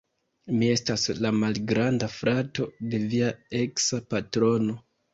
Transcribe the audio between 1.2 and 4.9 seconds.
la malgranda frato de via eksa patrono